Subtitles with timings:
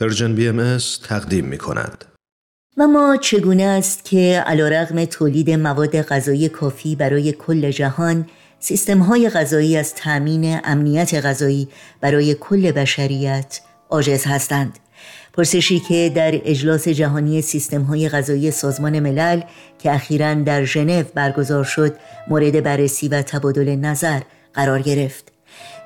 [0.00, 0.78] Persian BM
[1.08, 2.04] تقدیم می کند.
[2.76, 8.26] و ما چگونه است که علی رغم تولید مواد غذایی کافی برای کل جهان
[8.60, 11.68] سیستم های غذایی از تأمین امنیت غذایی
[12.00, 14.78] برای کل بشریت عاجز هستند
[15.32, 19.40] پرسشی که در اجلاس جهانی سیستم های غذایی سازمان ملل
[19.78, 21.96] که اخیرا در ژنو برگزار شد
[22.28, 24.20] مورد بررسی و تبادل نظر
[24.54, 25.32] قرار گرفت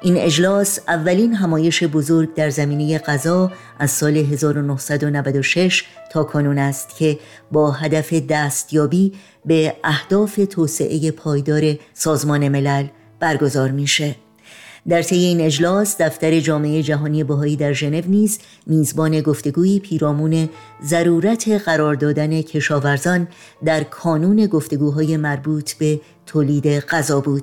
[0.03, 7.19] این اجلاس اولین همایش بزرگ در زمینه غذا از سال 1996 تا کنون است که
[7.53, 9.13] با هدف دستیابی
[9.45, 11.63] به اهداف توسعه پایدار
[11.95, 12.87] سازمان ملل
[13.21, 14.15] برگزار میشه.
[14.89, 20.49] در طی این اجلاس دفتر جامعه جهانی بهایی در ژنو نیز میزبان گفتگویی پیرامون
[20.85, 23.29] ضرورت قرار دادن کشاورزان
[23.65, 27.43] در کانون گفتگوهای مربوط به تولید غذا بود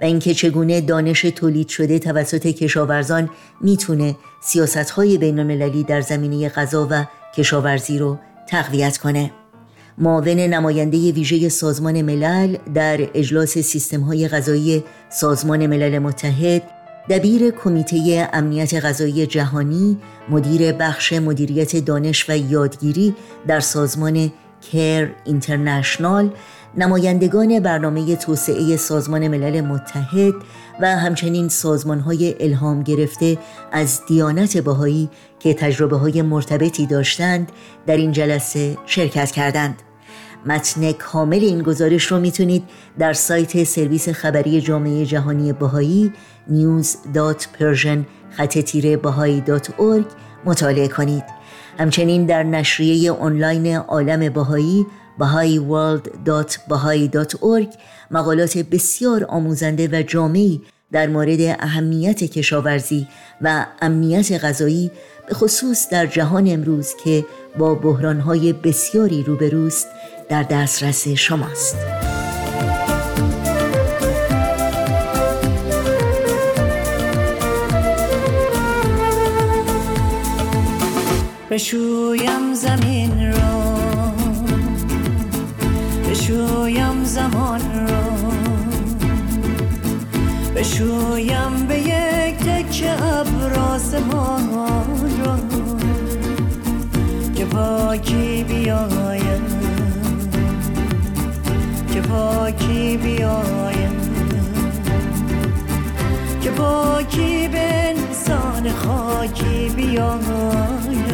[0.00, 6.88] و اینکه چگونه دانش تولید شده توسط کشاورزان می‌تونه سیاستهای بین المللی در زمینه غذا
[6.90, 7.04] و
[7.36, 8.18] کشاورزی رو
[8.48, 9.30] تقویت کنه.
[9.98, 16.77] معاون نماینده ویژه سازمان ملل در اجلاس سیستم های غذایی سازمان ملل متحد
[17.10, 23.14] دبیر کمیته امنیت غذایی جهانی مدیر بخش مدیریت دانش و یادگیری
[23.46, 24.32] در سازمان
[24.72, 26.30] کر اینترنشنال
[26.76, 30.34] نمایندگان برنامه توسعه سازمان ملل متحد
[30.80, 33.38] و همچنین سازمان های الهام گرفته
[33.72, 37.52] از دیانت باهایی که تجربه های مرتبطی داشتند
[37.86, 39.82] در این جلسه شرکت کردند.
[40.46, 42.62] متن کامل این گزارش رو می‌تونید
[42.98, 46.12] در سایت سرویس خبری جامعه جهانی بهایی
[46.50, 47.98] news.persian
[50.44, 51.24] مطالعه کنید.
[51.78, 54.86] همچنین در نشریه آنلاین عالم بهایی
[55.20, 57.76] bahaiworld.bahai.org
[58.10, 60.60] مقالات بسیار آموزنده و جامعی
[60.92, 63.08] در مورد اهمیت کشاورزی
[63.40, 64.90] و امنیت غذایی
[65.28, 67.24] به خصوص در جهان امروز که
[67.58, 69.88] با بحرانهای بسیاری روبروست
[70.28, 71.76] در دسترس شماست.
[81.50, 83.74] بشویم زمین را
[86.10, 88.08] بشویم زمان را
[90.56, 95.07] بشویم به یک تکه ابر آسمان را که
[97.50, 99.42] پاکی بیاید
[101.94, 103.98] که پاکی بیاید
[106.40, 111.07] که پاکی به انسان خاکی بیاید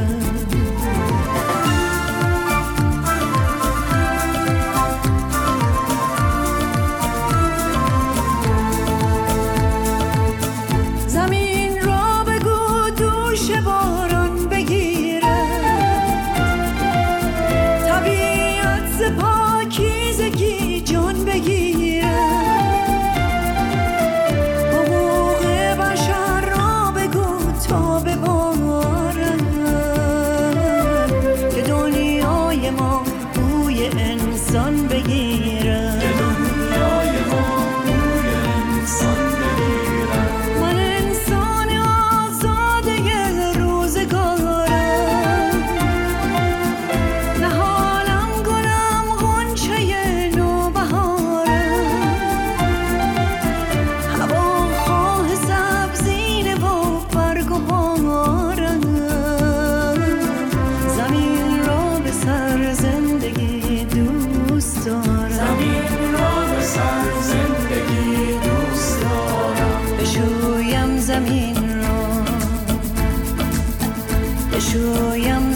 [74.54, 75.54] بشویم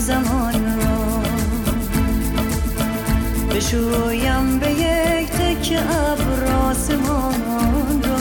[4.59, 8.17] به یک تکه ابر آسمان را.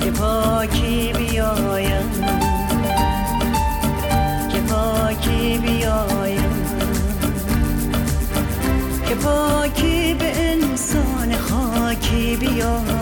[0.00, 2.10] که پاکی بیایم.
[4.52, 6.50] که پاکی بیایم.
[9.08, 12.99] که پاکی به انسان خاکی بیایم.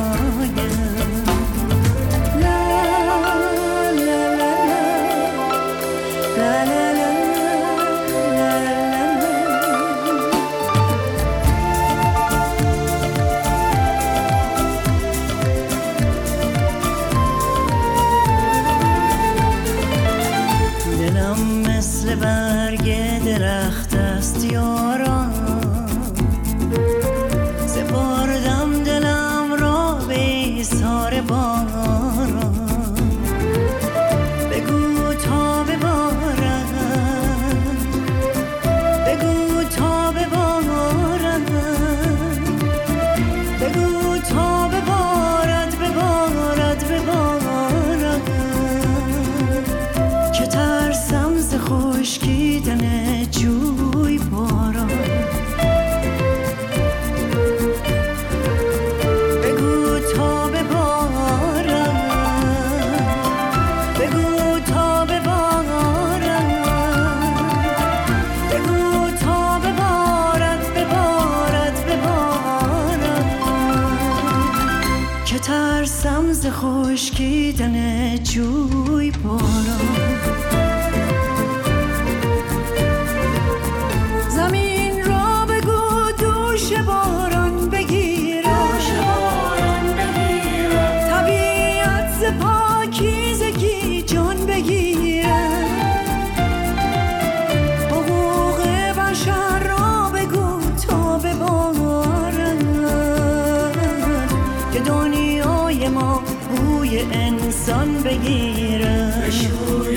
[31.28, 31.57] باران
[76.50, 80.47] خشکیدن جوی باران
[107.68, 109.87] دستان بگیرم.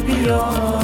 [0.00, 0.83] be you're oh.